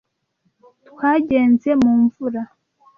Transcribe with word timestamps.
"twagenze 0.89 1.69
mu 1.81 1.91
mvura?" 2.03 2.43